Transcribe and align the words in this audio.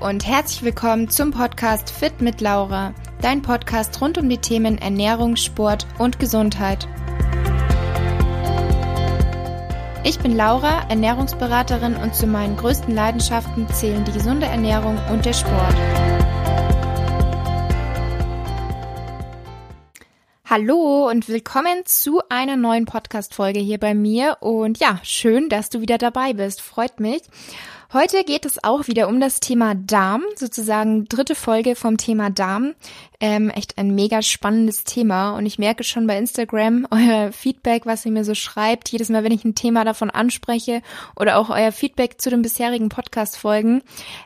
und 0.00 0.26
herzlich 0.26 0.62
willkommen 0.62 1.08
zum 1.08 1.30
Podcast 1.30 1.90
Fit 1.90 2.20
mit 2.20 2.40
Laura, 2.40 2.92
dein 3.22 3.40
Podcast 3.40 4.00
rund 4.00 4.18
um 4.18 4.28
die 4.28 4.38
Themen 4.38 4.78
Ernährung, 4.78 5.36
Sport 5.36 5.86
und 5.98 6.18
Gesundheit. 6.18 6.86
Ich 10.04 10.18
bin 10.18 10.36
Laura, 10.36 10.86
Ernährungsberaterin 10.88 11.96
und 11.96 12.14
zu 12.14 12.26
meinen 12.26 12.56
größten 12.56 12.94
Leidenschaften 12.94 13.68
zählen 13.68 14.04
die 14.04 14.12
gesunde 14.12 14.46
Ernährung 14.46 14.98
und 15.10 15.24
der 15.24 15.32
Sport. 15.32 15.74
Hallo 20.44 21.08
und 21.10 21.28
willkommen 21.28 21.82
zu 21.86 22.20
einer 22.28 22.56
neuen 22.56 22.84
Podcast-Folge 22.84 23.60
hier 23.60 23.78
bei 23.78 23.94
mir. 23.94 24.38
Und 24.40 24.78
ja, 24.78 25.00
schön, 25.02 25.48
dass 25.48 25.70
du 25.70 25.80
wieder 25.80 25.98
dabei 25.98 26.34
bist. 26.34 26.60
Freut 26.60 27.00
mich. 27.00 27.22
Heute 27.92 28.24
geht 28.24 28.44
es 28.44 28.64
auch 28.64 28.88
wieder 28.88 29.06
um 29.06 29.20
das 29.20 29.38
Thema 29.38 29.76
Darm, 29.76 30.24
sozusagen 30.34 31.04
dritte 31.04 31.36
Folge 31.36 31.76
vom 31.76 31.96
Thema 31.96 32.30
Darm. 32.30 32.74
Ähm, 33.20 33.48
echt 33.48 33.78
ein 33.78 33.94
mega 33.94 34.22
spannendes 34.22 34.82
Thema 34.82 35.36
und 35.36 35.46
ich 35.46 35.58
merke 35.58 35.84
schon 35.84 36.08
bei 36.08 36.18
Instagram 36.18 36.86
euer 36.90 37.30
Feedback, 37.30 37.86
was 37.86 38.04
ihr 38.04 38.10
mir 38.10 38.24
so 38.24 38.34
schreibt, 38.34 38.88
jedes 38.88 39.08
Mal, 39.08 39.22
wenn 39.22 39.32
ich 39.32 39.44
ein 39.44 39.54
Thema 39.54 39.84
davon 39.84 40.10
anspreche 40.10 40.82
oder 41.14 41.38
auch 41.38 41.48
euer 41.48 41.70
Feedback 41.70 42.20
zu 42.20 42.28
den 42.28 42.42
bisherigen 42.42 42.88
Podcast-Folgen, 42.88 43.82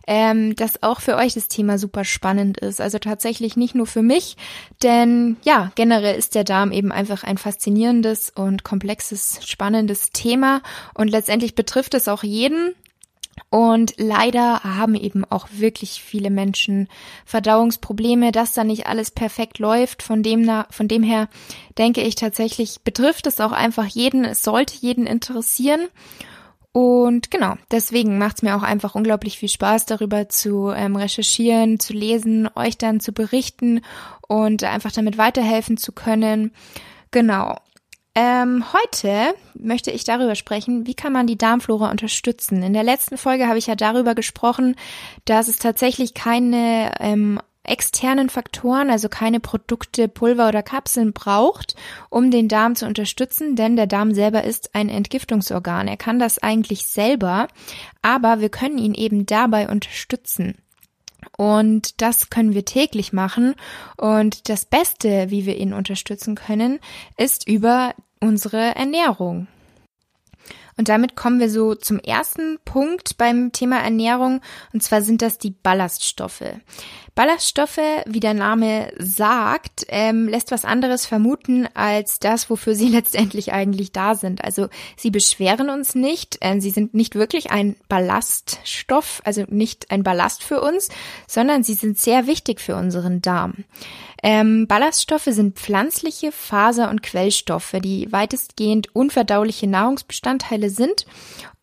ähm, 0.06 0.56
dass 0.56 0.82
auch 0.82 1.00
für 1.00 1.16
euch 1.16 1.34
das 1.34 1.48
Thema 1.48 1.76
super 1.76 2.04
spannend 2.04 2.58
ist. 2.58 2.80
Also 2.80 2.98
tatsächlich 2.98 3.58
nicht 3.58 3.74
nur 3.74 3.86
für 3.86 4.02
mich, 4.02 4.38
denn 4.82 5.36
ja, 5.44 5.70
generell 5.74 6.18
ist 6.18 6.34
der 6.34 6.44
Darm 6.44 6.72
eben 6.72 6.92
einfach 6.92 7.24
ein 7.24 7.36
faszinierendes 7.36 8.32
und 8.34 8.64
komplexes, 8.64 9.40
spannendes 9.46 10.12
Thema 10.12 10.62
und 10.94 11.08
letztendlich 11.08 11.54
betrifft 11.54 11.92
es 11.92 12.08
auch 12.08 12.22
jeden, 12.22 12.74
und 13.50 13.94
leider 13.96 14.62
haben 14.62 14.94
eben 14.94 15.24
auch 15.24 15.48
wirklich 15.50 16.02
viele 16.02 16.30
Menschen 16.30 16.88
Verdauungsprobleme, 17.24 18.30
dass 18.30 18.52
da 18.52 18.62
nicht 18.62 18.86
alles 18.86 19.10
perfekt 19.10 19.58
läuft. 19.58 20.04
Von 20.04 20.22
dem, 20.22 20.48
von 20.70 20.86
dem 20.86 21.02
her 21.02 21.28
denke 21.76 22.00
ich 22.00 22.14
tatsächlich, 22.14 22.82
betrifft 22.82 23.26
es 23.26 23.40
auch 23.40 23.50
einfach 23.50 23.86
jeden. 23.86 24.24
Es 24.24 24.44
sollte 24.44 24.74
jeden 24.80 25.04
interessieren. 25.04 25.88
Und 26.72 27.32
genau, 27.32 27.54
deswegen 27.72 28.18
macht 28.18 28.36
es 28.36 28.42
mir 28.42 28.54
auch 28.54 28.62
einfach 28.62 28.94
unglaublich 28.94 29.38
viel 29.38 29.48
Spaß, 29.48 29.86
darüber 29.86 30.28
zu 30.28 30.70
ähm, 30.70 30.94
recherchieren, 30.94 31.80
zu 31.80 31.92
lesen, 31.92 32.48
euch 32.54 32.78
dann 32.78 33.00
zu 33.00 33.10
berichten 33.10 33.80
und 34.28 34.62
einfach 34.62 34.92
damit 34.92 35.18
weiterhelfen 35.18 35.76
zu 35.76 35.90
können. 35.90 36.52
Genau. 37.10 37.56
Ähm, 38.14 38.64
heute 38.72 39.34
möchte 39.54 39.92
ich 39.92 40.02
darüber 40.02 40.34
sprechen, 40.34 40.86
wie 40.86 40.94
kann 40.94 41.12
man 41.12 41.28
die 41.28 41.38
Darmflora 41.38 41.90
unterstützen. 41.90 42.62
In 42.62 42.72
der 42.72 42.82
letzten 42.82 43.16
Folge 43.16 43.46
habe 43.46 43.58
ich 43.58 43.68
ja 43.68 43.76
darüber 43.76 44.16
gesprochen, 44.16 44.74
dass 45.26 45.46
es 45.46 45.58
tatsächlich 45.58 46.12
keine 46.12 46.92
ähm, 46.98 47.40
externen 47.62 48.28
Faktoren, 48.28 48.90
also 48.90 49.08
keine 49.08 49.38
Produkte, 49.38 50.08
Pulver 50.08 50.48
oder 50.48 50.62
Kapseln 50.62 51.12
braucht, 51.12 51.76
um 52.08 52.32
den 52.32 52.48
Darm 52.48 52.74
zu 52.74 52.86
unterstützen, 52.86 53.54
denn 53.54 53.76
der 53.76 53.86
Darm 53.86 54.12
selber 54.12 54.42
ist 54.42 54.74
ein 54.74 54.88
Entgiftungsorgan. 54.88 55.86
Er 55.86 55.96
kann 55.96 56.18
das 56.18 56.38
eigentlich 56.38 56.86
selber, 56.86 57.46
aber 58.02 58.40
wir 58.40 58.48
können 58.48 58.78
ihn 58.78 58.94
eben 58.94 59.24
dabei 59.24 59.68
unterstützen. 59.68 60.56
Und 61.40 62.02
das 62.02 62.28
können 62.28 62.52
wir 62.52 62.66
täglich 62.66 63.14
machen. 63.14 63.54
Und 63.96 64.50
das 64.50 64.66
Beste, 64.66 65.30
wie 65.30 65.46
wir 65.46 65.56
ihn 65.56 65.72
unterstützen 65.72 66.34
können, 66.34 66.80
ist 67.16 67.48
über 67.48 67.94
unsere 68.20 68.74
Ernährung. 68.76 69.46
Und 70.76 70.90
damit 70.90 71.16
kommen 71.16 71.40
wir 71.40 71.48
so 71.48 71.74
zum 71.74 71.98
ersten 71.98 72.58
Punkt 72.66 73.16
beim 73.16 73.52
Thema 73.52 73.78
Ernährung, 73.78 74.42
und 74.74 74.82
zwar 74.82 75.00
sind 75.00 75.22
das 75.22 75.38
die 75.38 75.52
Ballaststoffe. 75.52 76.44
Ballaststoffe, 77.14 77.80
wie 78.06 78.20
der 78.20 78.34
Name 78.34 78.92
sagt, 78.98 79.86
ähm, 79.88 80.28
lässt 80.28 80.50
was 80.50 80.64
anderes 80.64 81.06
vermuten 81.06 81.68
als 81.74 82.18
das, 82.18 82.50
wofür 82.50 82.74
sie 82.74 82.88
letztendlich 82.90 83.52
eigentlich 83.52 83.92
da 83.92 84.14
sind. 84.14 84.44
Also 84.44 84.68
sie 84.96 85.10
beschweren 85.10 85.70
uns 85.70 85.94
nicht, 85.94 86.38
äh, 86.40 86.60
sie 86.60 86.70
sind 86.70 86.94
nicht 86.94 87.14
wirklich 87.14 87.50
ein 87.50 87.76
Ballaststoff, 87.88 89.22
also 89.24 89.44
nicht 89.48 89.90
ein 89.90 90.02
Ballast 90.02 90.42
für 90.42 90.60
uns, 90.60 90.88
sondern 91.26 91.62
sie 91.62 91.74
sind 91.74 91.98
sehr 91.98 92.26
wichtig 92.26 92.60
für 92.60 92.76
unseren 92.76 93.22
Darm. 93.22 93.64
Ähm, 94.22 94.66
Ballaststoffe 94.66 95.28
sind 95.28 95.58
pflanzliche 95.58 96.30
Faser- 96.30 96.90
und 96.90 97.02
Quellstoffe, 97.02 97.76
die 97.82 98.12
weitestgehend 98.12 98.94
unverdauliche 98.94 99.66
Nahrungsbestandteile 99.66 100.68
sind. 100.68 101.06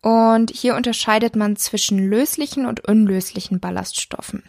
Und 0.00 0.50
hier 0.50 0.76
unterscheidet 0.76 1.34
man 1.34 1.56
zwischen 1.56 1.98
löslichen 1.98 2.66
und 2.66 2.86
unlöslichen 2.86 3.58
Ballaststoffen. 3.58 4.44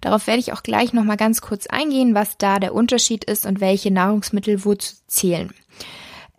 Darauf 0.00 0.26
werde 0.26 0.40
ich 0.40 0.52
auch 0.52 0.62
gleich 0.62 0.94
nochmal 0.94 1.18
ganz 1.18 1.42
kurz 1.42 1.66
eingehen, 1.66 2.14
was 2.14 2.38
da 2.38 2.58
der 2.58 2.74
Unterschied 2.74 3.24
ist 3.24 3.44
und 3.44 3.60
welche 3.60 3.90
Nahrungsmittel 3.90 4.64
wozu 4.64 4.94
zählen. 5.06 5.52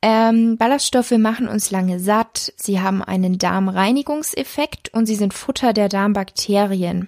Ähm, 0.01 0.57
Ballaststoffe 0.57 1.17
machen 1.17 1.47
uns 1.47 1.71
lange 1.71 1.99
satt, 1.99 2.53
sie 2.57 2.79
haben 2.79 3.01
einen 3.01 3.39
Darmreinigungseffekt 3.39 4.93
und 4.93 5.05
sie 5.07 5.15
sind 5.15 5.33
Futter 5.33 5.73
der 5.73 5.89
Darmbakterien. 5.89 7.07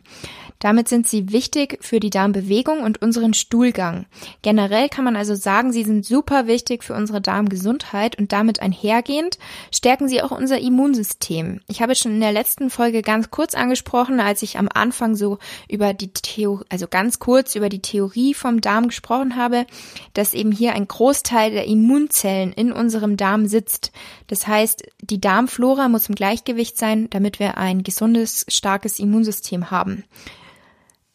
Damit 0.60 0.88
sind 0.88 1.08
sie 1.08 1.32
wichtig 1.32 1.78
für 1.82 2.00
die 2.00 2.10
Darmbewegung 2.10 2.82
und 2.82 3.02
unseren 3.02 3.34
Stuhlgang. 3.34 4.06
Generell 4.42 4.90
kann 4.90 5.06
man 5.06 5.16
also 5.16 5.36
sagen, 5.36 5.72
sie 5.72 5.84
sind 5.84 6.06
super 6.06 6.48
wichtig 6.48 6.84
für 6.84 6.96
unsere 6.96 7.22
Darmgesundheit 7.22 8.18
und 8.18 8.32
damit 8.32 8.62
einhergehend 8.62 9.38
stärken 9.72 10.08
sie 10.08 10.22
auch 10.22 10.32
unser 10.32 10.60
Immunsystem. 10.60 11.62
Ich 11.68 11.82
habe 11.82 11.96
schon 11.96 12.14
in 12.14 12.22
der 12.22 12.32
letzten 12.32 12.70
Folge 12.70 13.02
ganz 13.02 13.30
kurz 13.30 13.54
angesprochen, 13.54 14.20
als 14.20 14.42
ich 14.42 14.58
am 14.58 14.70
Anfang 14.74 15.16
so 15.16 15.38
über 15.70 15.94
die 15.94 16.12
Theorie, 16.12 16.66
also 16.70 16.88
ganz 16.88 17.20
kurz 17.20 17.56
über 17.56 17.70
die 17.70 17.82
Theorie 17.82 18.34
vom 18.34 18.62
Darm 18.62 18.88
gesprochen 18.88 19.36
habe, 19.36 19.66
dass 20.14 20.34
eben 20.34 20.52
hier 20.52 20.74
ein 20.74 20.88
Großteil 20.88 21.52
der 21.52 21.66
Immunzellen 21.66 22.54
in 22.54 22.72
unserem 22.72 23.18
Darm 23.18 23.48
sitzt. 23.48 23.92
Das 24.28 24.46
heißt, 24.46 24.84
die 25.02 25.22
Darmflora 25.22 25.90
muss 25.90 26.10
im 26.10 26.16
Gleichgewicht 26.16 26.78
sein, 26.78 27.10
damit 27.10 27.40
wir 27.40 27.58
ein 27.58 27.84
gesundes, 27.84 28.46
starkes 28.50 29.00
Immunsystem 29.00 29.72
haben. 29.72 30.04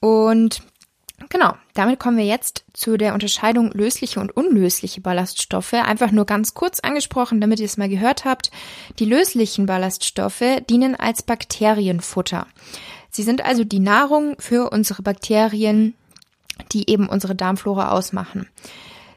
Und 0.00 0.62
genau, 1.28 1.54
damit 1.74 2.00
kommen 2.00 2.16
wir 2.16 2.24
jetzt 2.24 2.64
zu 2.72 2.96
der 2.96 3.14
Unterscheidung 3.14 3.70
lösliche 3.72 4.18
und 4.18 4.36
unlösliche 4.36 5.00
Ballaststoffe. 5.00 5.74
Einfach 5.74 6.10
nur 6.10 6.24
ganz 6.24 6.54
kurz 6.54 6.80
angesprochen, 6.80 7.40
damit 7.40 7.60
ihr 7.60 7.66
es 7.66 7.76
mal 7.76 7.88
gehört 7.88 8.24
habt. 8.24 8.50
Die 8.98 9.04
löslichen 9.04 9.66
Ballaststoffe 9.66 10.62
dienen 10.68 10.96
als 10.96 11.22
Bakterienfutter. 11.22 12.46
Sie 13.10 13.22
sind 13.22 13.44
also 13.44 13.62
die 13.62 13.78
Nahrung 13.78 14.36
für 14.38 14.70
unsere 14.70 15.02
Bakterien, 15.02 15.94
die 16.72 16.88
eben 16.88 17.08
unsere 17.08 17.34
Darmflora 17.34 17.90
ausmachen. 17.90 18.48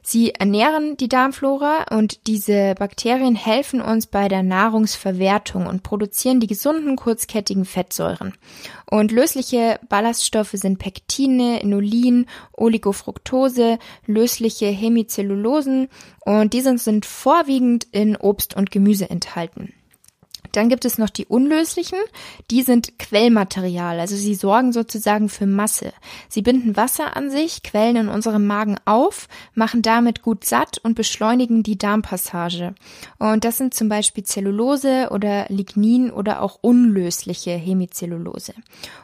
Sie 0.07 0.35
ernähren 0.35 0.97
die 0.97 1.09
Darmflora 1.09 1.87
und 1.89 2.27
diese 2.27 2.75
Bakterien 2.77 3.33
helfen 3.33 3.81
uns 3.81 4.05
bei 4.05 4.27
der 4.27 4.43
Nahrungsverwertung 4.43 5.65
und 5.65 5.81
produzieren 5.81 6.39
die 6.39 6.45
gesunden 6.45 6.95
kurzkettigen 6.95 7.65
Fettsäuren. 7.65 8.35
Und 8.85 9.11
lösliche 9.11 9.79
Ballaststoffe 9.89 10.51
sind 10.51 10.77
Pektine, 10.77 11.59
Inulin, 11.59 12.27
Oligofructose, 12.53 13.79
lösliche 14.05 14.67
Hemicellulosen 14.67 15.87
und 16.19 16.53
diese 16.53 16.77
sind 16.77 17.07
vorwiegend 17.07 17.87
in 17.91 18.15
Obst 18.15 18.55
und 18.55 18.69
Gemüse 18.69 19.09
enthalten. 19.09 19.73
Dann 20.55 20.69
gibt 20.69 20.85
es 20.85 20.97
noch 20.97 21.09
die 21.09 21.25
unlöslichen. 21.25 21.99
Die 22.49 22.61
sind 22.61 22.97
Quellmaterial, 22.97 23.99
also 23.99 24.15
sie 24.15 24.35
sorgen 24.35 24.71
sozusagen 24.71 25.29
für 25.29 25.45
Masse. 25.45 25.91
Sie 26.29 26.41
binden 26.41 26.77
Wasser 26.77 27.17
an 27.17 27.29
sich, 27.29 27.63
quellen 27.63 27.95
in 27.97 28.07
unserem 28.07 28.47
Magen 28.47 28.77
auf, 28.85 29.27
machen 29.53 29.81
damit 29.81 30.21
gut 30.21 30.45
satt 30.45 30.77
und 30.77 30.95
beschleunigen 30.95 31.63
die 31.63 31.77
Darmpassage. 31.77 32.73
Und 33.19 33.43
das 33.43 33.57
sind 33.57 33.73
zum 33.73 33.89
Beispiel 33.89 34.23
Zellulose 34.23 35.09
oder 35.11 35.45
Lignin 35.49 36.09
oder 36.11 36.41
auch 36.41 36.59
unlösliche 36.61 37.51
Hemicellulose. 37.51 38.53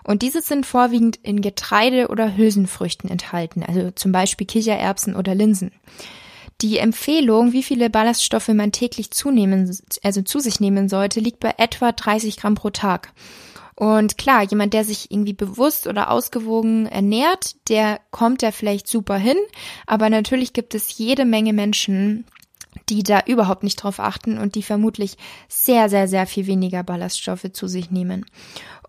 Und 0.04 0.22
diese 0.22 0.42
sind 0.42 0.66
vorwiegend 0.66 1.20
in 1.22 1.42
Getreide 1.42 2.08
oder 2.08 2.38
Hülsenfrüchten 2.38 3.10
enthalten, 3.10 3.64
also 3.64 3.92
zum 3.92 4.12
Beispiel 4.12 4.48
Kichererbsen 4.48 5.16
oder 5.16 5.36
Linsen. 5.36 5.72
Die 6.62 6.78
Empfehlung, 6.78 7.54
wie 7.54 7.64
viele 7.64 7.90
Ballaststoffe 7.90 8.50
man 8.50 8.72
täglich 8.72 9.12
zunehmen, 9.12 9.76
also 10.04 10.22
zu 10.22 10.40
sich 10.40 10.60
nehmen 10.60 10.90
sollte, 10.90 11.20
liegt 11.20 11.40
bei 11.40 11.56
etwa 11.58 11.92
30 11.92 12.38
Gramm 12.38 12.56
pro 12.56 12.70
Tag. 12.70 13.14
Und 13.76 14.20
klar, 14.20 14.44
jemand, 14.44 14.74
der 14.74 14.84
sich 14.84 15.10
irgendwie 15.10 15.34
bewusst 15.34 15.88
oder 15.88 16.12
ausgewogen 16.12 16.86
ernährt, 16.86 17.56
der 17.68 18.00
kommt 18.12 18.44
da 18.44 18.52
vielleicht 18.52 18.88
super 18.88 19.18
hin. 19.18 19.38
Aber 19.88 20.10
natürlich 20.12 20.54
gibt 20.54 20.76
es 20.76 20.98
jede 20.98 21.26
Menge 21.26 21.52
Menschen, 21.52 22.26
die 22.92 23.04
da 23.04 23.22
überhaupt 23.26 23.64
nicht 23.64 23.78
drauf 23.78 24.02
achten 24.02 24.38
und 24.38 24.56
die 24.56 24.64
vermutlich 24.64 25.16
sehr, 25.48 25.88
sehr, 25.88 26.10
sehr 26.10 26.28
viel 26.28 26.46
weniger 26.46 26.84
Ballaststoffe 26.84 27.48
zu 27.54 27.68
sich 27.68 27.90
nehmen. 27.90 28.26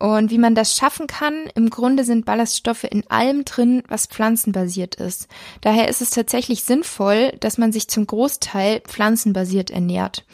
Und 0.01 0.33
wie 0.33 0.39
man 0.39 0.57
das 0.57 0.77
schaffen 0.77 1.07
kann, 1.07 1.45
im 1.55 1.71
Grunde 1.71 2.03
sind 2.03 2.25
Ballaststoffe 2.25 2.83
in 2.83 3.09
allem 3.09 3.45
drin, 3.45 3.85
was 3.87 4.07
pflanzenbasiert 4.07 4.97
ist. 4.97 5.29
Daher 5.61 5.89
ist 5.89 6.03
es 6.03 6.11
tatsächlich 6.11 6.65
sinnvoll, 6.65 7.31
dass 7.39 7.59
man 7.59 7.71
sich 7.71 7.87
zum 7.87 8.09
Großteil 8.09 8.81
pflanzenbasiert 8.81 9.71
ernährt. 9.71 10.25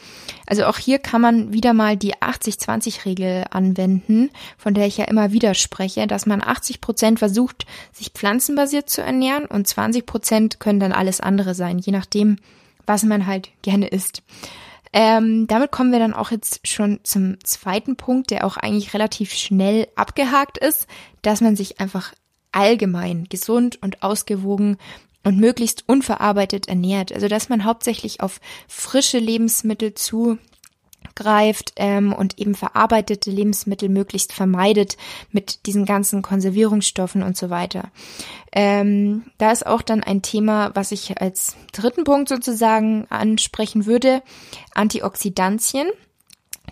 Also 0.47 0.65
auch 0.65 0.79
hier 0.79 0.97
kann 0.97 1.21
man 1.21 1.53
wieder 1.53 1.73
mal 1.73 1.95
die 1.95 2.15
80-20-Regel 2.15 3.45
anwenden, 3.51 4.31
von 4.57 4.73
der 4.73 4.87
ich 4.87 4.97
ja 4.97 5.05
immer 5.05 5.31
wieder 5.31 5.53
spreche, 5.53 6.07
dass 6.07 6.25
man 6.25 6.41
80 6.41 6.81
Prozent 6.81 7.19
versucht, 7.19 7.67
sich 7.93 8.09
pflanzenbasiert 8.09 8.89
zu 8.89 9.03
ernähren 9.03 9.45
und 9.45 9.67
20 9.67 10.07
Prozent 10.07 10.59
können 10.59 10.79
dann 10.79 10.91
alles 10.91 11.21
andere 11.21 11.53
sein, 11.53 11.77
je 11.77 11.91
nachdem, 11.91 12.37
was 12.89 13.03
man 13.03 13.27
halt 13.27 13.49
gerne 13.61 13.87
isst. 13.87 14.23
Ähm, 14.91 15.45
damit 15.45 15.71
kommen 15.71 15.91
wir 15.91 15.99
dann 15.99 16.15
auch 16.15 16.31
jetzt 16.31 16.67
schon 16.67 16.99
zum 17.03 17.37
zweiten 17.43 17.95
Punkt, 17.95 18.31
der 18.31 18.45
auch 18.45 18.57
eigentlich 18.57 18.95
relativ 18.95 19.31
schnell 19.31 19.87
abgehakt 19.95 20.57
ist, 20.57 20.87
dass 21.21 21.39
man 21.39 21.55
sich 21.55 21.79
einfach 21.79 22.13
allgemein 22.51 23.25
gesund 23.29 23.77
und 23.83 24.01
ausgewogen 24.01 24.77
und 25.23 25.37
möglichst 25.37 25.87
unverarbeitet 25.87 26.67
ernährt. 26.67 27.13
Also 27.13 27.27
dass 27.27 27.47
man 27.49 27.63
hauptsächlich 27.63 28.21
auf 28.21 28.41
frische 28.67 29.19
Lebensmittel 29.19 29.93
zu 29.93 30.39
greift 31.19 31.73
ähm, 31.75 32.13
und 32.13 32.39
eben 32.39 32.55
verarbeitete 32.55 33.29
Lebensmittel 33.29 33.89
möglichst 33.89 34.31
vermeidet 34.33 34.97
mit 35.31 35.65
diesen 35.65 35.85
ganzen 35.85 36.21
Konservierungsstoffen 36.21 37.21
und 37.21 37.37
so 37.37 37.49
weiter. 37.49 37.91
Ähm, 38.51 39.25
da 39.37 39.51
ist 39.51 39.67
auch 39.67 39.81
dann 39.81 40.01
ein 40.01 40.21
Thema, 40.21 40.71
was 40.73 40.91
ich 40.91 41.21
als 41.21 41.55
dritten 41.73 42.05
Punkt 42.05 42.29
sozusagen 42.29 43.05
ansprechen 43.09 43.85
würde, 43.85 44.23
Antioxidantien. 44.73 45.87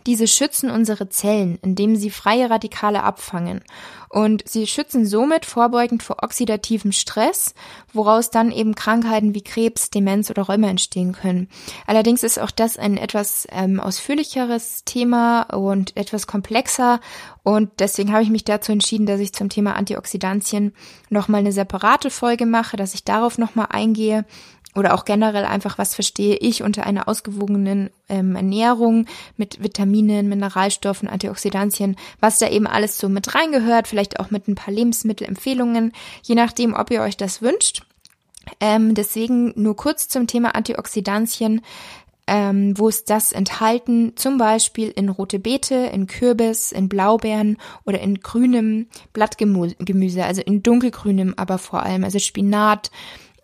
Diese 0.06 0.28
schützen 0.28 0.70
unsere 0.70 1.10
Zellen, 1.10 1.60
indem 1.62 1.96
sie 1.96 2.10
freie 2.10 2.50
Radikale 2.50 3.04
abfangen. 3.04 3.62
Und 4.10 4.48
sie 4.48 4.68
schützen 4.68 5.06
somit 5.06 5.46
vorbeugend 5.46 6.02
vor 6.02 6.24
oxidativem 6.24 6.94
Stress, 6.94 7.54
woraus 7.92 8.30
dann 8.30 8.52
eben 8.52 8.74
Krankheiten 8.74 9.34
wie 9.34 9.42
Krebs, 9.42 9.90
Demenz 9.90 10.30
oder 10.30 10.44
Rheuma 10.44 10.70
entstehen 10.70 11.12
können. 11.12 11.50
Allerdings 11.88 12.24
ist 12.24 12.40
auch 12.40 12.52
das 12.52 12.78
ein 12.78 12.98
etwas 12.98 13.48
ähm, 13.52 13.80
ausführlicheres 13.80 14.86
Thema 14.86 15.42
und 15.54 15.98
etwas 15.98 16.26
komplexer. 16.26 17.02
Und 17.44 17.72
deswegen 17.80 18.14
habe 18.14 18.24
ich 18.24 18.30
mich 18.30 18.46
dazu 18.46 18.72
entschieden, 18.72 19.06
dass 19.06 19.20
ich 19.20 19.34
zum 19.34 19.50
Thema 19.50 19.76
Antioxidantien 19.76 20.74
nochmal 21.10 21.40
eine 21.40 21.52
separate 21.52 22.10
Folge 22.10 22.46
mache, 22.46 22.78
dass 22.78 22.94
ich 22.94 23.04
darauf 23.04 23.38
nochmal 23.38 23.68
eingehe 23.70 24.26
oder 24.78 24.94
auch 24.94 25.06
generell 25.06 25.46
einfach, 25.46 25.80
was 25.80 25.96
verstehe 25.96 26.36
ich 26.36 26.62
unter 26.62 26.86
einer 26.86 27.08
ausgewogenen 27.08 27.90
ähm, 28.10 28.36
Ernährung 28.36 29.08
mit 29.36 29.64
Vitaminen, 29.64 30.30
Mineralstoffen, 30.30 31.10
Antioxidantien, 31.10 31.96
was 32.20 32.38
da 32.38 32.48
eben 32.48 32.68
alles 32.68 33.00
so 33.00 33.10
mit 33.10 33.34
reingehört, 33.34 33.88
vielleicht 33.88 34.20
auch 34.20 34.30
mit 34.30 34.48
ein 34.48 34.56
paar 34.56 34.74
Lebensmittelempfehlungen, 34.74 35.94
je 36.22 36.36
nachdem, 36.36 36.76
ob 36.76 36.92
ihr 36.92 37.02
euch 37.02 37.18
das 37.18 37.42
wünscht. 37.42 37.82
Ähm, 38.60 38.94
deswegen 38.94 39.52
nur 39.56 39.76
kurz 39.76 40.08
zum 40.10 40.28
Thema 40.28 40.56
Antioxidantien. 40.56 41.62
Ähm, 42.30 42.78
wo 42.78 42.90
ist 42.90 43.10
das 43.10 43.32
enthalten? 43.32 44.12
Zum 44.16 44.38
Beispiel 44.38 44.90
in 44.90 45.10
rote 45.10 45.40
Beete, 45.40 45.76
in 45.76 46.08
Kürbis, 46.08 46.74
in 46.74 46.90
Blaubeeren 46.90 47.58
oder 47.86 48.02
in 48.02 48.20
grünem 48.20 48.88
Blattgemüse, 49.14 50.26
also 50.26 50.42
in 50.42 50.62
dunkelgrünem 50.62 51.34
aber 51.38 51.58
vor 51.58 51.84
allem, 51.84 52.04
also 52.04 52.20
Spinat, 52.20 52.92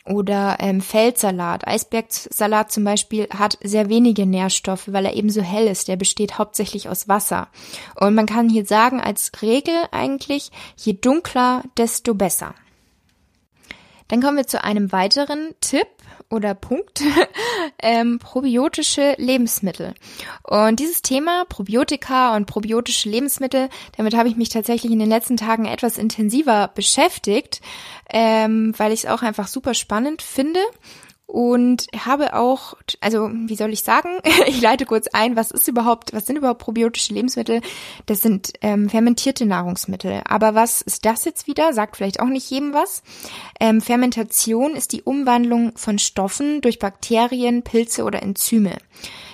oder 0.05 0.57
ähm, 0.59 0.81
Feldsalat. 0.81 1.67
Eisbergsalat 1.67 2.71
zum 2.71 2.83
Beispiel 2.83 3.27
hat 3.29 3.57
sehr 3.63 3.89
wenige 3.89 4.25
Nährstoffe, 4.25 4.91
weil 4.91 5.05
er 5.05 5.15
eben 5.15 5.29
so 5.29 5.41
hell 5.41 5.67
ist. 5.67 5.87
Der 5.87 5.95
besteht 5.95 6.37
hauptsächlich 6.37 6.89
aus 6.89 7.07
Wasser. 7.07 7.47
Und 7.95 8.13
man 8.15 8.25
kann 8.25 8.49
hier 8.49 8.65
sagen, 8.65 8.99
als 8.99 9.31
Regel 9.41 9.75
eigentlich, 9.91 10.51
je 10.75 10.93
dunkler, 10.93 11.63
desto 11.77 12.15
besser. 12.15 12.53
Dann 14.09 14.21
kommen 14.21 14.37
wir 14.37 14.47
zu 14.47 14.63
einem 14.63 14.91
weiteren 14.91 15.55
Tipp 15.61 15.87
oder 16.29 16.53
Punkt, 16.55 17.01
ähm, 17.81 18.19
probiotische 18.19 19.15
Lebensmittel. 19.17 19.93
Und 20.43 20.79
dieses 20.79 21.01
Thema, 21.01 21.45
Probiotika 21.45 22.35
und 22.35 22.45
probiotische 22.45 23.09
Lebensmittel, 23.09 23.69
damit 23.97 24.15
habe 24.15 24.29
ich 24.29 24.35
mich 24.35 24.49
tatsächlich 24.49 24.91
in 24.91 24.99
den 24.99 25.09
letzten 25.09 25.37
Tagen 25.37 25.65
etwas 25.65 25.97
intensiver 25.97 26.69
beschäftigt, 26.73 27.61
ähm, 28.09 28.73
weil 28.77 28.91
ich 28.91 29.03
es 29.03 29.09
auch 29.09 29.21
einfach 29.21 29.47
super 29.47 29.73
spannend 29.73 30.21
finde 30.21 30.59
und 31.33 31.87
habe 31.97 32.35
auch, 32.35 32.75
also 33.01 33.31
wie 33.33 33.55
soll 33.55 33.73
ich 33.73 33.81
sagen, 33.81 34.09
ich 34.45 34.61
leite 34.61 34.85
kurz 34.85 35.07
ein, 35.07 35.35
was 35.35 35.49
ist 35.49 35.67
überhaupt, 35.67 36.13
was 36.13 36.27
sind 36.27 36.37
überhaupt 36.37 36.61
probiotische 36.61 37.11
Lebensmittel? 37.11 37.61
Das 38.05 38.21
sind 38.21 38.53
ähm, 38.61 38.87
fermentierte 38.87 39.47
Nahrungsmittel. 39.47 40.21
Aber 40.25 40.53
was 40.53 40.83
ist 40.83 41.05
das 41.05 41.25
jetzt 41.25 41.47
wieder? 41.47 41.73
Sagt 41.73 41.97
vielleicht 41.97 42.19
auch 42.19 42.27
nicht 42.27 42.51
jedem 42.51 42.75
was. 42.75 43.01
Ähm, 43.59 43.81
Fermentation 43.81 44.75
ist 44.75 44.91
die 44.91 45.01
Umwandlung 45.01 45.71
von 45.75 45.97
Stoffen 45.97 46.61
durch 46.61 46.77
Bakterien, 46.77 47.63
Pilze 47.63 48.03
oder 48.03 48.21
Enzyme. 48.21 48.77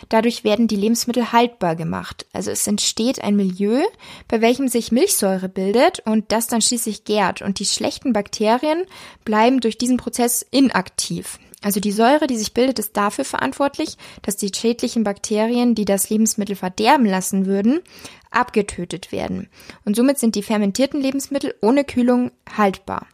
Dadurch 0.07 0.45
werden 0.45 0.69
die 0.69 0.77
Lebensmittel 0.77 1.33
haltbar 1.33 1.75
gemacht. 1.75 2.25
Also 2.31 2.49
es 2.49 2.65
entsteht 2.65 3.21
ein 3.21 3.35
Milieu, 3.35 3.81
bei 4.29 4.39
welchem 4.39 4.69
sich 4.69 4.93
Milchsäure 4.93 5.49
bildet 5.49 5.99
und 6.05 6.31
das 6.31 6.47
dann 6.47 6.61
schließlich 6.61 7.03
gärt 7.03 7.41
und 7.41 7.59
die 7.59 7.65
schlechten 7.65 8.13
Bakterien 8.13 8.85
bleiben 9.25 9.59
durch 9.59 9.77
diesen 9.77 9.97
Prozess 9.97 10.45
inaktiv. 10.49 11.39
Also 11.61 11.79
die 11.79 11.91
Säure, 11.91 12.27
die 12.27 12.37
sich 12.37 12.53
bildet, 12.53 12.79
ist 12.79 12.95
dafür 12.95 13.25
verantwortlich, 13.25 13.97
dass 14.21 14.37
die 14.37 14.51
schädlichen 14.55 15.03
Bakterien, 15.03 15.75
die 15.75 15.85
das 15.85 16.09
Lebensmittel 16.09 16.55
verderben 16.55 17.05
lassen 17.05 17.45
würden, 17.45 17.81
abgetötet 18.31 19.11
werden. 19.11 19.49
Und 19.83 19.95
somit 19.95 20.19
sind 20.19 20.35
die 20.35 20.43
fermentierten 20.43 21.01
Lebensmittel 21.01 21.55
ohne 21.61 21.83
Kühlung 21.83 22.31
haltbar. 22.55 23.07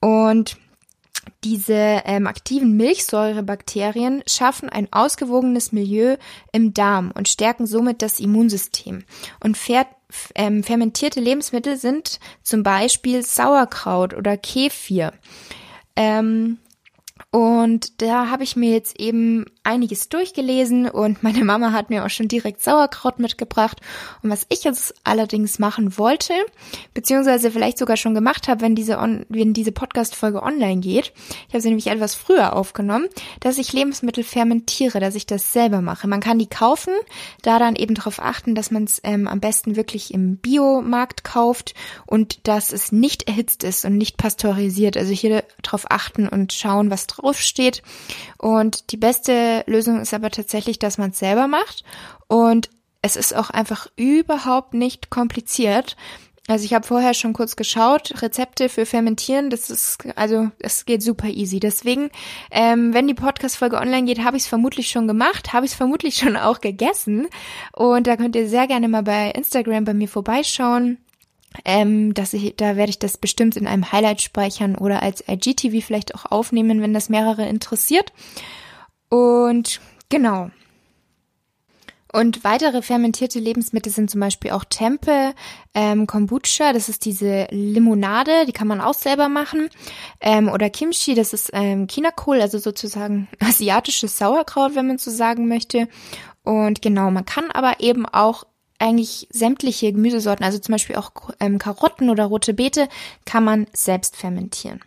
Und 0.00 0.58
diese 1.44 2.02
ähm, 2.04 2.26
aktiven 2.26 2.76
Milchsäurebakterien 2.76 4.22
schaffen 4.26 4.68
ein 4.68 4.92
ausgewogenes 4.92 5.72
Milieu 5.72 6.16
im 6.52 6.74
Darm 6.74 7.12
und 7.14 7.28
stärken 7.28 7.66
somit 7.66 8.02
das 8.02 8.20
Immunsystem. 8.20 9.04
Und 9.42 9.56
fer 9.56 9.86
ähm, 10.34 10.62
fermentierte 10.62 11.20
Lebensmittel 11.20 11.76
sind 11.76 12.20
zum 12.42 12.62
Beispiel 12.62 13.22
Sauerkraut 13.22 14.14
oder 14.14 14.36
Kefir. 14.36 15.14
Ähm, 15.96 16.58
und 17.30 18.02
da 18.02 18.30
habe 18.30 18.44
ich 18.44 18.56
mir 18.56 18.70
jetzt 18.70 18.98
eben 18.98 19.44
einiges 19.64 20.08
durchgelesen 20.08 20.88
und 20.88 21.22
meine 21.22 21.44
Mama 21.44 21.72
hat 21.72 21.90
mir 21.90 22.04
auch 22.04 22.10
schon 22.10 22.28
direkt 22.28 22.62
Sauerkraut 22.62 23.18
mitgebracht. 23.18 23.80
Und 24.22 24.30
was 24.30 24.46
ich 24.48 24.64
jetzt 24.64 24.94
allerdings 25.04 25.58
machen 25.58 25.98
wollte, 25.98 26.34
beziehungsweise 26.94 27.50
vielleicht 27.50 27.78
sogar 27.78 27.96
schon 27.96 28.14
gemacht 28.14 28.48
habe, 28.48 28.62
wenn 28.62 28.74
diese, 28.74 28.98
on, 28.98 29.24
wenn 29.28 29.52
diese 29.52 29.72
Podcast-Folge 29.72 30.42
online 30.42 30.80
geht, 30.80 31.12
ich 31.48 31.54
habe 31.54 31.60
sie 31.60 31.68
nämlich 31.68 31.86
etwas 31.86 32.14
früher 32.14 32.54
aufgenommen, 32.54 33.06
dass 33.40 33.58
ich 33.58 33.72
Lebensmittel 33.72 34.24
fermentiere, 34.24 34.98
dass 34.98 35.14
ich 35.14 35.26
das 35.26 35.52
selber 35.52 35.80
mache. 35.80 36.08
Man 36.08 36.20
kann 36.20 36.38
die 36.38 36.48
kaufen, 36.48 36.94
da 37.42 37.58
dann 37.58 37.76
eben 37.76 37.94
darauf 37.94 38.20
achten, 38.20 38.54
dass 38.54 38.70
man 38.70 38.84
es 38.84 39.00
ähm, 39.04 39.28
am 39.28 39.40
besten 39.40 39.76
wirklich 39.76 40.12
im 40.12 40.38
Biomarkt 40.38 41.22
kauft 41.24 41.74
und 42.06 42.48
dass 42.48 42.72
es 42.72 42.90
nicht 42.90 43.28
erhitzt 43.28 43.62
ist 43.62 43.84
und 43.84 43.96
nicht 43.96 44.16
pasteurisiert. 44.16 44.96
Also 44.96 45.12
hier 45.12 45.44
darauf 45.62 45.86
achten 45.88 46.26
und 46.26 46.52
schauen, 46.52 46.90
was 46.90 47.06
drauf 47.06 47.40
steht. 47.40 47.82
Und 48.38 48.90
die 48.90 48.96
beste 48.96 49.51
Lösung 49.66 50.00
ist 50.00 50.14
aber 50.14 50.30
tatsächlich, 50.30 50.78
dass 50.78 50.98
man 50.98 51.10
es 51.10 51.18
selber 51.18 51.46
macht. 51.46 51.84
Und 52.28 52.70
es 53.02 53.16
ist 53.16 53.34
auch 53.34 53.50
einfach 53.50 53.88
überhaupt 53.96 54.74
nicht 54.74 55.10
kompliziert. 55.10 55.96
Also 56.48 56.64
ich 56.64 56.74
habe 56.74 56.86
vorher 56.86 57.14
schon 57.14 57.34
kurz 57.34 57.54
geschaut, 57.54 58.20
Rezepte 58.20 58.68
für 58.68 58.84
Fermentieren, 58.84 59.48
das 59.48 59.70
ist, 59.70 59.98
also 60.16 60.50
es 60.58 60.86
geht 60.86 61.00
super 61.00 61.28
easy. 61.28 61.60
Deswegen, 61.60 62.10
ähm, 62.50 62.92
wenn 62.92 63.06
die 63.06 63.14
Podcast-Folge 63.14 63.76
online 63.76 64.06
geht, 64.06 64.24
habe 64.24 64.36
ich 64.36 64.44
es 64.44 64.48
vermutlich 64.48 64.88
schon 64.88 65.06
gemacht, 65.06 65.52
habe 65.52 65.66
ich 65.66 65.72
es 65.72 65.76
vermutlich 65.76 66.16
schon 66.16 66.36
auch 66.36 66.60
gegessen. 66.60 67.28
Und 67.72 68.08
da 68.08 68.16
könnt 68.16 68.34
ihr 68.34 68.48
sehr 68.48 68.66
gerne 68.66 68.88
mal 68.88 69.04
bei 69.04 69.30
Instagram 69.30 69.84
bei 69.84 69.94
mir 69.94 70.08
vorbeischauen. 70.08 70.98
Ähm, 71.66 72.14
dass 72.14 72.32
ich, 72.32 72.56
da 72.56 72.76
werde 72.76 72.88
ich 72.88 72.98
das 72.98 73.18
bestimmt 73.18 73.58
in 73.58 73.66
einem 73.66 73.92
Highlight 73.92 74.22
speichern 74.22 74.74
oder 74.74 75.02
als 75.02 75.22
IGTV 75.28 75.84
vielleicht 75.84 76.14
auch 76.14 76.32
aufnehmen, 76.32 76.80
wenn 76.80 76.94
das 76.94 77.10
mehrere 77.10 77.46
interessiert. 77.46 78.10
Und 79.12 79.82
genau. 80.08 80.48
Und 82.14 82.44
weitere 82.44 82.80
fermentierte 82.80 83.38
Lebensmittel 83.38 83.92
sind 83.92 84.10
zum 84.10 84.22
Beispiel 84.22 84.52
auch 84.52 84.64
Tempe, 84.64 85.34
ähm, 85.74 86.06
Kombucha, 86.06 86.72
das 86.72 86.88
ist 86.88 87.04
diese 87.04 87.46
Limonade, 87.50 88.46
die 88.46 88.52
kann 88.52 88.68
man 88.68 88.80
auch 88.80 88.94
selber 88.94 89.28
machen. 89.28 89.68
Ähm, 90.18 90.48
oder 90.48 90.70
Kimchi, 90.70 91.14
das 91.14 91.34
ist 91.34 91.50
ähm, 91.52 91.88
Chinakohl, 91.88 92.40
also 92.40 92.56
sozusagen 92.56 93.28
asiatisches 93.38 94.16
Sauerkraut, 94.16 94.74
wenn 94.76 94.86
man 94.86 94.96
so 94.96 95.10
sagen 95.10 95.46
möchte. 95.46 95.88
Und 96.42 96.80
genau, 96.80 97.10
man 97.10 97.26
kann 97.26 97.50
aber 97.50 97.80
eben 97.80 98.06
auch 98.06 98.44
eigentlich 98.78 99.28
sämtliche 99.30 99.92
Gemüsesorten, 99.92 100.44
also 100.44 100.58
zum 100.58 100.72
Beispiel 100.72 100.96
auch 100.96 101.12
ähm, 101.38 101.58
Karotten 101.58 102.08
oder 102.08 102.24
rote 102.24 102.54
Beete, 102.54 102.88
kann 103.26 103.44
man 103.44 103.66
selbst 103.74 104.16
fermentieren. 104.16 104.80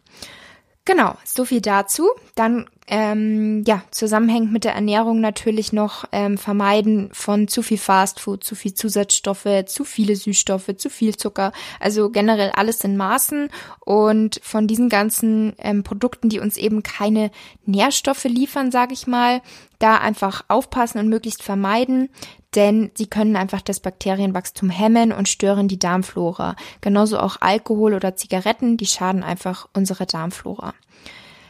Genau, 0.86 1.16
so 1.24 1.46
viel 1.46 1.62
dazu. 1.62 2.12
Dann 2.36 2.68
ähm, 2.88 3.64
ja, 3.66 3.82
zusammenhängt 3.90 4.52
mit 4.52 4.64
der 4.64 4.76
Ernährung 4.76 5.20
natürlich 5.20 5.74
noch 5.74 6.06
ähm, 6.12 6.38
vermeiden 6.38 7.10
von 7.12 7.48
zu 7.48 7.64
viel 7.64 7.80
Fastfood, 7.80 8.44
zu 8.44 8.54
viel 8.54 8.76
Zusatzstoffe, 8.76 9.66
zu 9.66 9.84
viele 9.84 10.16
Süßstoffe, 10.16 10.78
zu 10.78 10.92
viel 10.92 11.16
Zucker. 11.18 11.52
Also 11.80 12.12
generell 12.12 12.52
alles 12.52 12.84
in 12.84 12.96
Maßen 12.96 13.50
und 13.80 14.40
von 14.44 14.68
diesen 14.68 14.90
ganzen 14.90 15.54
ähm, 15.58 15.82
Produkten, 15.82 16.30
die 16.30 16.40
uns 16.40 16.58
eben 16.58 16.84
keine 16.84 17.32
Nährstoffe 17.66 18.26
liefern, 18.26 18.72
sage 18.72 18.94
ich 18.94 19.08
mal, 19.08 19.42
da 19.80 19.98
einfach 19.98 20.46
aufpassen 20.48 21.00
und 21.00 21.10
möglichst 21.10 21.42
vermeiden, 21.42 22.10
denn 22.56 22.92
sie 22.96 23.08
können 23.08 23.36
einfach 23.36 23.62
das 23.62 23.80
Bakterienwachstum 23.80 24.70
hemmen 24.70 25.12
und 25.12 25.30
stören 25.30 25.68
die 25.68 25.80
Darmflora. 25.80 26.56
Genauso 26.82 27.20
auch 27.20 27.38
Alkohol 27.42 27.94
oder 27.94 28.16
Zigaretten, 28.16 28.78
die 28.78 28.86
schaden 28.86 29.24
einfach 29.24 29.68
unserer 29.74 30.06
Darmflora. 30.06 30.74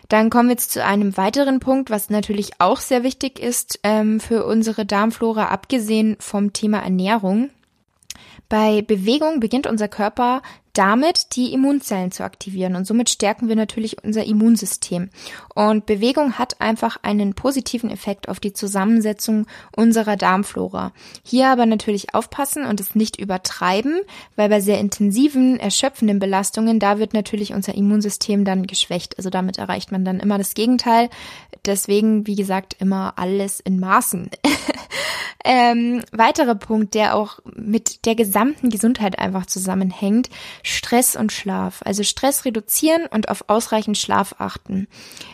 Dann 0.09 0.29
kommen 0.29 0.49
wir 0.49 0.53
jetzt 0.53 0.71
zu 0.71 0.83
einem 0.83 1.17
weiteren 1.17 1.59
Punkt, 1.59 1.89
was 1.89 2.09
natürlich 2.09 2.51
auch 2.59 2.79
sehr 2.79 3.03
wichtig 3.03 3.39
ist 3.39 3.79
ähm, 3.83 4.19
für 4.19 4.45
unsere 4.45 4.85
Darmflora, 4.85 5.47
abgesehen 5.47 6.15
vom 6.19 6.53
Thema 6.53 6.79
Ernährung. 6.79 7.49
Bei 8.49 8.83
Bewegung 8.83 9.39
beginnt 9.39 9.65
unser 9.65 9.87
Körper 9.87 10.41
damit 10.75 11.35
die 11.35 11.53
Immunzellen 11.53 12.11
zu 12.11 12.23
aktivieren 12.23 12.75
und 12.75 12.85
somit 12.85 13.09
stärken 13.09 13.47
wir 13.47 13.55
natürlich 13.55 14.03
unser 14.03 14.25
Immunsystem. 14.25 15.09
Und 15.55 15.85
Bewegung 15.85 16.33
hat 16.33 16.59
einfach 16.59 16.97
einen 17.01 17.33
positiven 17.33 17.89
Effekt 17.89 18.27
auf 18.27 18.41
die 18.41 18.51
Zusammensetzung 18.51 19.47
unserer 19.75 20.17
Darmflora. 20.17 20.91
Hier 21.23 21.47
aber 21.47 21.65
natürlich 21.65 22.13
aufpassen 22.13 22.65
und 22.65 22.81
es 22.81 22.93
nicht 22.93 23.19
übertreiben, 23.19 24.01
weil 24.35 24.49
bei 24.49 24.59
sehr 24.59 24.79
intensiven, 24.79 25.59
erschöpfenden 25.59 26.19
Belastungen, 26.19 26.79
da 26.79 26.99
wird 26.99 27.13
natürlich 27.13 27.53
unser 27.53 27.73
Immunsystem 27.73 28.43
dann 28.43 28.67
geschwächt. 28.67 29.17
Also 29.17 29.29
damit 29.29 29.57
erreicht 29.57 29.93
man 29.93 30.03
dann 30.03 30.19
immer 30.19 30.37
das 30.37 30.55
Gegenteil. 30.55 31.09
Deswegen, 31.65 32.27
wie 32.27 32.35
gesagt, 32.35 32.75
immer 32.79 33.13
alles 33.15 33.61
in 33.61 33.79
Maßen. 33.79 34.29
ähm, 35.45 36.03
weiterer 36.11 36.55
Punkt, 36.55 36.95
der 36.95 37.15
auch 37.15 37.39
mit 37.55 38.05
der 38.05 38.15
gesamten 38.15 38.69
Gesundheit 38.69 39.19
einfach 39.19 39.45
zusammenhängt, 39.45 40.29
Stress 40.65 41.15
und 41.15 41.31
Schlaf. 41.31 41.81
Also 41.85 42.03
Stress 42.03 42.43
reduzieren 42.43 43.05
und 43.05 43.29
auf 43.29 43.45
ausreichend 43.47 43.97
Schlaf 43.99 44.35
achten. 44.39 44.87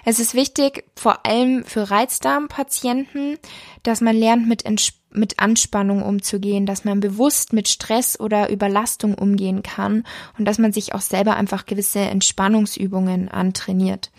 Es 0.03 0.19
ist 0.19 0.33
wichtig, 0.33 0.83
vor 0.95 1.25
allem 1.25 1.63
für 1.63 1.89
Reizdarmpatienten, 1.89 3.37
dass 3.83 4.01
man 4.01 4.15
lernt, 4.15 4.47
mit, 4.47 4.65
mit 5.11 5.39
Anspannung 5.39 6.03
umzugehen, 6.03 6.65
dass 6.65 6.83
man 6.83 6.99
bewusst 6.99 7.53
mit 7.53 7.69
Stress 7.69 8.19
oder 8.19 8.49
Überlastung 8.49 9.15
umgehen 9.15 9.63
kann 9.63 10.03
und 10.37 10.43
dass 10.45 10.59
man 10.59 10.73
sich 10.73 10.93
auch 10.93 11.01
selber 11.01 11.37
einfach 11.37 11.65
gewisse 11.65 11.99
Entspannungsübungen 11.99 13.29
antrainiert. 13.29 14.11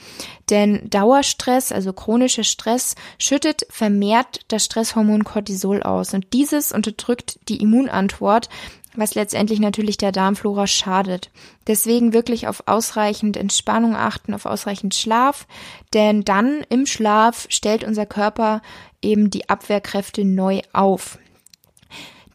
Denn 0.49 0.89
Dauerstress, 0.89 1.73
also 1.73 1.93
chronischer 1.93 2.45
Stress, 2.45 2.95
schüttet 3.19 3.67
vermehrt 3.69 4.41
das 4.49 4.65
Stresshormon 4.65 5.25
Cortisol 5.25 5.83
aus 5.83 6.15
und 6.15 6.33
dieses 6.33 6.73
unterdrückt 6.73 7.39
die 7.49 7.59
Immunantwort, 7.59 8.49
was 8.95 9.15
letztendlich 9.15 9.61
natürlich 9.61 9.97
der 9.97 10.13
Darmflora 10.13 10.67
schadet. 10.67 11.31
Deswegen 11.67 12.13
wirklich 12.13 12.49
auf 12.49 12.65
ausreichend 12.67 13.37
Entspannung 13.37 13.97
achten, 13.97 14.35
auf 14.35 14.47
ausreichend 14.47 14.95
Schlaf, 14.95 15.47
denn 15.95 16.25
dann 16.25 16.65
im 16.69 16.87
Schlaf 16.87 17.47
stellt 17.49 17.85
unser 17.85 18.07
Körper 18.07 18.63
eben 19.01 19.31
die 19.31 19.49
Abwehrkräfte 19.49 20.25
neu 20.25 20.61
auf. 20.73 21.19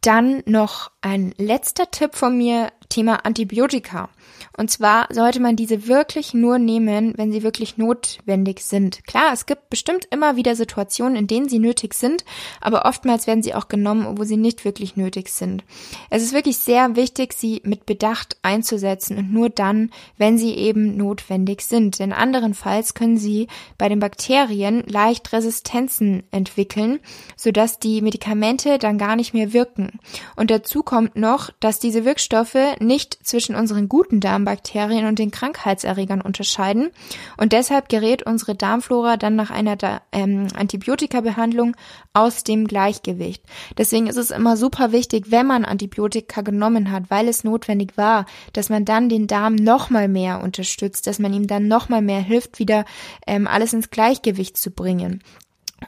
Dann 0.02 0.44
noch 0.46 0.92
ein 1.02 1.34
letzter 1.38 1.92
Tipp 1.92 2.16
von 2.16 2.38
mir, 2.38 2.72
Thema 2.90 3.26
Antibiotika. 3.26 4.10
Und 4.58 4.72
zwar 4.72 5.08
sollte 5.12 5.40
man 5.40 5.56
diese 5.56 5.88
wirklich 5.88 6.34
nur 6.34 6.58
nehmen, 6.58 7.14
wenn 7.16 7.32
sie 7.32 7.44
wirklich 7.44 7.78
notwendig 7.78 8.62
sind. 8.62 9.04
Klar, 9.06 9.32
es 9.34 9.46
gibt 9.46 9.70
bestimmt 9.70 10.08
immer 10.10 10.36
wieder 10.36 10.56
Situationen, 10.56 11.16
in 11.16 11.28
denen 11.28 11.48
sie 11.48 11.60
nötig 11.60 11.94
sind, 11.94 12.26
aber 12.60 12.86
oftmals 12.86 13.28
werden 13.28 13.44
sie 13.44 13.54
auch 13.54 13.68
genommen, 13.68 14.18
wo 14.18 14.24
sie 14.24 14.38
nicht 14.38 14.66
wirklich 14.66 14.96
nötig 14.96 15.30
sind. 15.30 15.64
Es 16.10 16.24
ist 16.24 16.34
wirklich 16.34 16.58
sehr 16.58 16.96
wichtig, 16.96 17.34
sie 17.34 17.62
mit 17.64 17.86
Bedacht 17.86 18.38
einzusetzen 18.42 19.18
und 19.18 19.32
nur 19.32 19.50
dann, 19.50 19.92
wenn 20.18 20.40
sie 20.40 20.56
eben 20.56 20.98
notwendig 20.98 21.62
sind. 21.62 22.00
Denn 22.00 22.12
anderenfalls 22.12 22.96
können 22.96 23.18
sie 23.18 23.48
bei 23.78 23.90
den 23.90 24.00
Bakterien 24.00 24.84
leicht 24.88 25.32
Resistenzen 25.34 26.24
entwickeln, 26.32 27.00
sodass 27.36 27.78
die 27.78 28.02
Medikamente 28.02 28.80
dann 28.80 28.98
gar 28.98 29.16
nicht 29.16 29.36
mehr 29.36 29.54
wirken. 29.54 30.00
Und 30.36 30.50
dazu 30.50 30.82
kommt 30.82 31.16
noch, 31.16 31.52
dass 31.60 31.80
diese 31.80 32.06
Wirkstoffe 32.06 32.58
nicht 32.80 33.18
zwischen 33.24 33.56
unseren 33.56 33.90
guten 33.90 34.20
Darm 34.20 34.38
Darmbakterien 34.38 35.06
und 35.06 35.20
den 35.20 35.32
Krankheitserregern 35.32 36.22
unterscheiden. 36.22 36.92
Und 37.38 37.54
deshalb 37.54 37.90
gerät 37.90 38.24
unsere 38.24 38.56
Darmflora 38.56 39.18
dann 39.18 39.36
nach 39.36 39.50
einer 39.50 39.78
ähm, 40.12 40.48
Antibiotikabehandlung 40.56 41.76
aus 42.14 42.44
dem 42.44 42.68
Gleichgewicht. 42.68 43.44
Deswegen 43.78 44.08
ist 44.08 44.18
es 44.18 44.32
immer 44.32 44.58
super 44.58 44.92
wichtig, 44.92 45.32
wenn 45.32 45.48
man 45.48 45.66
Antibiotika 45.66 46.42
genommen 46.42 46.92
hat, 46.92 47.10
weil 47.10 47.28
es 47.28 47.44
notwendig 47.44 47.98
war, 47.98 48.26
dass 48.54 48.70
man 48.70 48.86
dann 48.86 49.10
den 49.10 49.28
Darm 49.28 49.56
nochmal 49.56 50.08
mehr 50.08 50.42
unterstützt, 50.44 51.08
dass 51.08 51.20
man 51.20 51.34
ihm 51.34 51.48
dann 51.48 51.68
nochmal 51.68 52.02
mehr 52.02 52.22
hilft, 52.22 52.60
wieder 52.60 52.86
ähm, 53.26 53.48
alles 53.48 53.74
ins 53.74 53.90
Gleichgewicht 53.90 54.58
zu 54.58 54.72
bringen. 54.72 55.22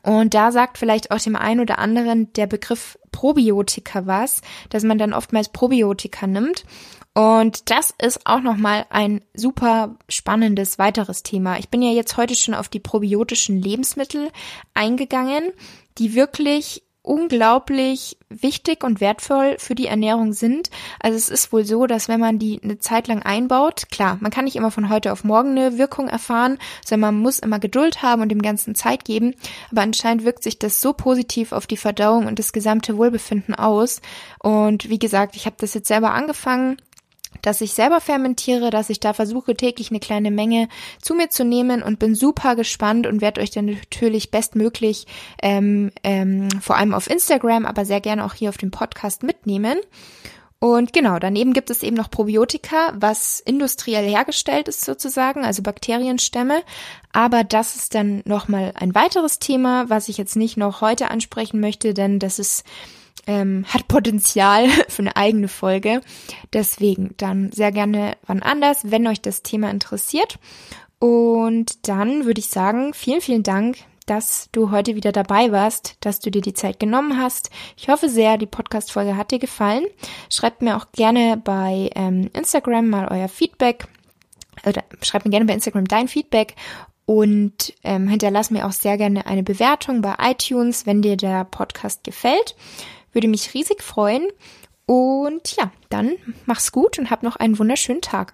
Und 0.03 0.33
da 0.33 0.51
sagt 0.51 0.77
vielleicht 0.77 1.11
auch 1.11 1.19
dem 1.19 1.35
einen 1.35 1.59
oder 1.59 1.79
anderen 1.79 2.31
der 2.33 2.47
Begriff 2.47 2.97
Probiotika 3.11 4.05
was, 4.05 4.41
dass 4.69 4.83
man 4.83 4.97
dann 4.97 5.13
oftmals 5.13 5.49
Probiotika 5.49 6.27
nimmt. 6.27 6.65
Und 7.13 7.69
das 7.69 7.93
ist 8.01 8.21
auch 8.25 8.41
nochmal 8.41 8.85
ein 8.89 9.21
super 9.33 9.97
spannendes 10.07 10.79
weiteres 10.79 11.23
Thema. 11.23 11.57
Ich 11.57 11.69
bin 11.69 11.81
ja 11.81 11.91
jetzt 11.91 12.17
heute 12.17 12.35
schon 12.35 12.53
auf 12.53 12.69
die 12.69 12.79
probiotischen 12.79 13.61
Lebensmittel 13.61 14.29
eingegangen, 14.73 15.51
die 15.97 16.15
wirklich 16.15 16.83
unglaublich 17.01 18.17
wichtig 18.29 18.83
und 18.83 19.01
wertvoll 19.01 19.55
für 19.57 19.73
die 19.73 19.87
Ernährung 19.87 20.33
sind. 20.33 20.69
Also 20.99 21.17
es 21.17 21.29
ist 21.29 21.51
wohl 21.51 21.65
so, 21.65 21.87
dass 21.87 22.07
wenn 22.07 22.19
man 22.19 22.39
die 22.39 22.59
eine 22.61 22.79
Zeit 22.79 23.07
lang 23.07 23.23
einbaut, 23.23 23.89
klar, 23.89 24.17
man 24.19 24.31
kann 24.31 24.45
nicht 24.45 24.55
immer 24.55 24.69
von 24.69 24.89
heute 24.89 25.11
auf 25.11 25.23
morgen 25.23 25.51
eine 25.51 25.77
Wirkung 25.77 26.07
erfahren, 26.07 26.57
sondern 26.85 27.13
man 27.15 27.21
muss 27.23 27.39
immer 27.39 27.59
Geduld 27.59 28.01
haben 28.01 28.21
und 28.21 28.29
dem 28.29 28.41
Ganzen 28.41 28.75
Zeit 28.75 29.05
geben. 29.05 29.33
Aber 29.71 29.81
anscheinend 29.81 30.25
wirkt 30.25 30.43
sich 30.43 30.59
das 30.59 30.81
so 30.81 30.93
positiv 30.93 31.51
auf 31.51 31.67
die 31.67 31.77
Verdauung 31.77 32.27
und 32.27 32.37
das 32.37 32.53
gesamte 32.53 32.97
Wohlbefinden 32.97 33.55
aus. 33.55 34.01
Und 34.39 34.89
wie 34.89 34.99
gesagt, 34.99 35.35
ich 35.35 35.45
habe 35.45 35.55
das 35.59 35.73
jetzt 35.73 35.87
selber 35.87 36.13
angefangen 36.13 36.77
dass 37.41 37.61
ich 37.61 37.73
selber 37.73 38.01
fermentiere, 38.01 38.69
dass 38.69 38.89
ich 38.89 38.99
da 38.99 39.13
versuche 39.13 39.55
täglich 39.55 39.89
eine 39.89 39.99
kleine 39.99 40.31
Menge 40.31 40.67
zu 41.01 41.13
mir 41.13 41.29
zu 41.29 41.43
nehmen 41.43 41.83
und 41.83 41.99
bin 41.99 42.15
super 42.15 42.55
gespannt 42.55 43.07
und 43.07 43.21
werde 43.21 43.41
euch 43.41 43.51
dann 43.51 43.65
natürlich 43.65 44.31
bestmöglich 44.31 45.07
ähm, 45.41 45.91
ähm, 46.03 46.49
vor 46.61 46.77
allem 46.77 46.93
auf 46.93 47.09
Instagram, 47.09 47.65
aber 47.65 47.85
sehr 47.85 48.01
gerne 48.01 48.25
auch 48.25 48.33
hier 48.33 48.49
auf 48.49 48.57
dem 48.57 48.71
Podcast 48.71 49.23
mitnehmen. 49.23 49.77
Und 50.61 50.91
genau, 50.91 51.19
daneben 51.19 51.53
gibt 51.53 51.69
es 51.69 51.83
eben 51.83 51.95
noch 51.95 52.11
Probiotika, 52.11 52.91
was 52.93 53.39
industriell 53.39 54.05
hergestellt 54.05 54.67
ist 54.67 54.83
sozusagen, 54.83 55.45
also 55.45 55.63
Bakterienstämme. 55.63 56.63
Aber 57.13 57.45
das 57.45 57.77
ist 57.77 57.95
dann 57.95 58.21
nochmal 58.25 58.73
ein 58.75 58.93
weiteres 58.93 59.39
Thema, 59.39 59.89
was 59.89 60.09
ich 60.09 60.17
jetzt 60.17 60.35
nicht 60.35 60.57
noch 60.57 60.81
heute 60.81 61.11
ansprechen 61.11 61.61
möchte, 61.61 61.93
denn 61.93 62.19
das 62.19 62.39
ist 62.39 62.65
ähm, 63.27 63.65
hat 63.67 63.87
Potenzial 63.87 64.67
für 64.87 65.01
eine 65.01 65.15
eigene 65.15 65.47
Folge. 65.47 66.01
Deswegen 66.53 67.15
dann 67.17 67.51
sehr 67.51 67.71
gerne 67.71 68.17
wann 68.25 68.41
anders, 68.41 68.91
wenn 68.91 69.07
euch 69.07 69.21
das 69.21 69.43
Thema 69.43 69.69
interessiert. 69.69 70.39
Und 70.99 71.87
dann 71.87 72.25
würde 72.25 72.39
ich 72.39 72.47
sagen, 72.47 72.93
vielen, 72.93 73.21
vielen 73.21 73.43
Dank, 73.43 73.77
dass 74.05 74.49
du 74.51 74.71
heute 74.71 74.95
wieder 74.95 75.11
dabei 75.11 75.51
warst, 75.51 75.95
dass 76.01 76.19
du 76.19 76.31
dir 76.31 76.41
die 76.41 76.53
Zeit 76.53 76.79
genommen 76.79 77.17
hast. 77.17 77.51
Ich 77.77 77.89
hoffe 77.89 78.09
sehr, 78.09 78.37
die 78.37 78.47
Podcast-Folge 78.47 79.15
hat 79.15 79.31
dir 79.31 79.39
gefallen. 79.39 79.85
Schreibt 80.29 80.61
mir 80.61 80.75
auch 80.75 80.91
gerne 80.91 81.37
bei 81.37 81.89
ähm, 81.95 82.29
Instagram 82.33 82.89
mal 82.89 83.07
euer 83.09 83.29
Feedback. 83.29 83.87
Oder 84.65 84.83
schreibt 85.01 85.25
mir 85.25 85.31
gerne 85.31 85.45
bei 85.45 85.53
Instagram 85.53 85.85
dein 85.85 86.07
Feedback 86.07 86.55
und 87.05 87.73
ähm, 87.83 88.07
hinterlass 88.07 88.51
mir 88.51 88.67
auch 88.67 88.71
sehr 88.71 88.97
gerne 88.97 89.25
eine 89.25 89.41
Bewertung 89.41 90.01
bei 90.01 90.15
iTunes, 90.19 90.85
wenn 90.85 91.01
dir 91.01 91.17
der 91.17 91.43
Podcast 91.45 92.03
gefällt. 92.03 92.55
Würde 93.11 93.27
mich 93.27 93.53
riesig 93.53 93.83
freuen. 93.83 94.27
Und 94.85 95.55
ja, 95.55 95.71
dann 95.89 96.15
mach's 96.45 96.71
gut 96.71 96.97
und 96.97 97.11
hab 97.11 97.23
noch 97.23 97.35
einen 97.35 97.59
wunderschönen 97.59 98.01
Tag. 98.01 98.33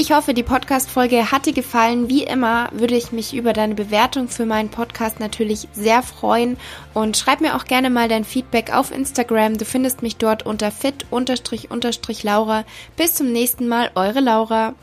Ich 0.00 0.12
hoffe, 0.12 0.32
die 0.32 0.42
Podcast-Folge 0.42 1.30
hat 1.30 1.44
dir 1.44 1.52
gefallen. 1.52 2.08
Wie 2.08 2.24
immer 2.24 2.70
würde 2.72 2.96
ich 2.96 3.12
mich 3.12 3.34
über 3.34 3.52
deine 3.52 3.74
Bewertung 3.74 4.28
für 4.28 4.46
meinen 4.46 4.70
Podcast 4.70 5.20
natürlich 5.20 5.68
sehr 5.72 6.02
freuen. 6.02 6.56
Und 6.94 7.18
schreib 7.18 7.42
mir 7.42 7.54
auch 7.54 7.66
gerne 7.66 7.90
mal 7.90 8.08
dein 8.08 8.24
Feedback 8.24 8.74
auf 8.74 8.92
Instagram. 8.92 9.58
Du 9.58 9.66
findest 9.66 10.00
mich 10.02 10.16
dort 10.16 10.46
unter 10.46 10.70
fit-laura. 10.70 12.64
Bis 12.96 13.14
zum 13.14 13.30
nächsten 13.30 13.68
Mal, 13.68 13.90
eure 13.94 14.20
Laura. 14.20 14.74